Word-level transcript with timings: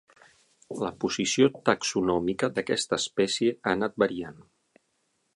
La 0.83 0.91
posició 1.03 1.49
taxonòmica 1.69 2.49
d'aquesta 2.55 2.99
espècie 3.03 3.53
ha 3.59 3.75
anat 3.77 3.99
variant. 4.05 4.41